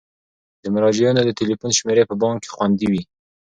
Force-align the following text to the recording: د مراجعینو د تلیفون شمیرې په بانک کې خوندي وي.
د 0.63 0.63
مراجعینو 0.73 1.21
د 1.25 1.31
تلیفون 1.39 1.71
شمیرې 1.79 2.03
په 2.09 2.15
بانک 2.21 2.37
کې 2.41 2.53
خوندي 2.55 2.87
وي. 2.91 3.03